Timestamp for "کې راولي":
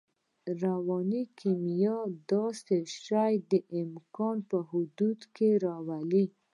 5.35-6.25